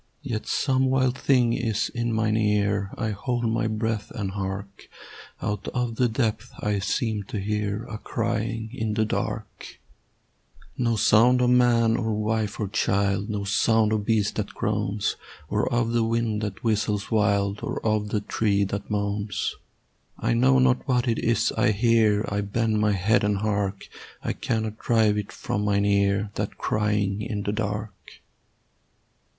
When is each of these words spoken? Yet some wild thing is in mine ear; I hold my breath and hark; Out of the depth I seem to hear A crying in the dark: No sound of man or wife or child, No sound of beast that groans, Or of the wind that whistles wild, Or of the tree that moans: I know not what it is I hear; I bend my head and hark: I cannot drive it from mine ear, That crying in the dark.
Yet 0.23 0.47
some 0.47 0.87
wild 0.87 1.15
thing 1.15 1.53
is 1.53 1.89
in 1.93 2.11
mine 2.11 2.35
ear; 2.35 2.89
I 2.97 3.11
hold 3.11 3.47
my 3.47 3.67
breath 3.67 4.09
and 4.09 4.31
hark; 4.31 4.89
Out 5.43 5.67
of 5.75 5.97
the 5.97 6.09
depth 6.09 6.51
I 6.59 6.79
seem 6.79 7.21
to 7.25 7.37
hear 7.39 7.83
A 7.83 7.99
crying 7.99 8.71
in 8.73 8.95
the 8.95 9.05
dark: 9.05 9.79
No 10.75 10.95
sound 10.95 11.39
of 11.39 11.51
man 11.51 11.97
or 11.97 12.15
wife 12.15 12.59
or 12.59 12.67
child, 12.67 13.29
No 13.29 13.43
sound 13.43 13.93
of 13.93 14.03
beast 14.03 14.37
that 14.37 14.55
groans, 14.55 15.17
Or 15.49 15.71
of 15.71 15.91
the 15.91 16.03
wind 16.03 16.41
that 16.41 16.63
whistles 16.63 17.11
wild, 17.11 17.59
Or 17.61 17.79
of 17.85 18.09
the 18.09 18.21
tree 18.21 18.63
that 18.63 18.89
moans: 18.89 19.55
I 20.17 20.33
know 20.33 20.57
not 20.57 20.87
what 20.87 21.07
it 21.07 21.19
is 21.19 21.51
I 21.51 21.73
hear; 21.73 22.25
I 22.27 22.41
bend 22.41 22.79
my 22.81 22.93
head 22.93 23.23
and 23.23 23.37
hark: 23.37 23.87
I 24.23 24.33
cannot 24.33 24.79
drive 24.79 25.15
it 25.19 25.31
from 25.31 25.63
mine 25.63 25.85
ear, 25.85 26.31
That 26.33 26.57
crying 26.57 27.21
in 27.21 27.43
the 27.43 27.51
dark. 27.51 27.93